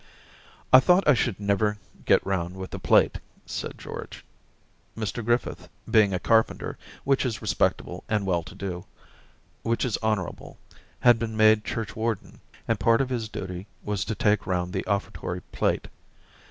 [0.39, 4.25] * I thought I should never get round with the plate,* said George.
[4.97, 8.85] Mr Griffith, being a carpenter, which is respectable and well to do,
[9.61, 10.57] which is honourable,
[11.01, 15.41] had been made churchwarden, and part of his duty was to take round the offertory
[15.51, 15.87] plate.